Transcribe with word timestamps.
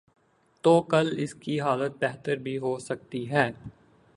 تو 0.63 0.81
کل 0.81 1.13
اس 1.17 1.33
کی 1.33 1.59
حالت 1.61 1.91
بہتر 2.01 2.35
بھی 2.35 2.57
ہو 2.57 2.77
سکتی 2.79 3.29
ہے۔ 3.31 3.51